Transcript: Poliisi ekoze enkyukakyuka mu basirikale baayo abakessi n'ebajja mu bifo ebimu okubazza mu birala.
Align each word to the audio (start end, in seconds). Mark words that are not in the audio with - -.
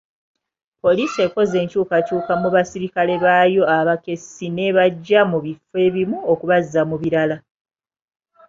Poliisi 0.81 1.17
ekoze 1.25 1.55
enkyukakyuka 1.63 2.31
mu 2.41 2.47
basirikale 2.55 3.13
baayo 3.23 3.63
abakessi 3.77 4.45
n'ebajja 4.55 5.21
mu 5.31 5.37
bifo 5.45 5.75
ebimu 5.87 6.17
okubazza 6.31 6.81
mu 6.89 6.95
birala. 7.01 7.37